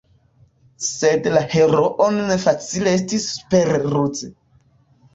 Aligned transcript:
Sed 0.85 1.29
la 1.35 1.43
heroon 1.51 2.19
ne 2.31 2.41
facile 2.49 2.97
estis 3.03 3.31
superruzi. 3.37 4.35